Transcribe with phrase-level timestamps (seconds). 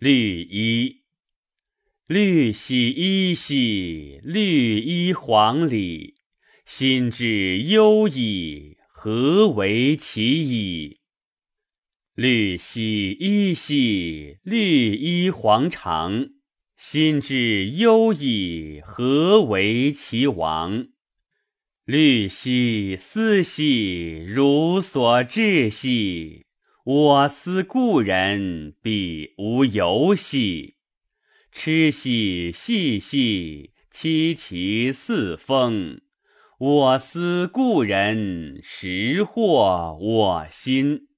[0.00, 1.02] 绿衣，
[2.06, 6.14] 绿兮衣兮，绿衣黄里。
[6.64, 11.00] 心之忧矣，何为其矣？
[12.14, 16.30] 绿兮衣兮，绿衣黄裳。
[16.78, 20.88] 心之忧矣，何为其亡？
[21.84, 26.46] 绿兮思兮，如所至兮。
[26.92, 30.74] 我思故人，彼无由兮。
[31.52, 36.00] 痴兮细兮，凄其四风。
[36.58, 41.09] 我思故人，实惑我心。